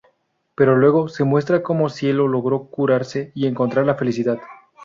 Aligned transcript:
Pero 0.55 0.77
luego, 0.77 1.09
se 1.09 1.23
muestra 1.25 1.61
como 1.61 1.87
Cielo 1.87 2.27
logró 2.27 2.71
curarse 2.71 3.31
y 3.35 3.45
encontrar 3.45 3.85
la 3.85 3.93
felicidad. 3.93 4.39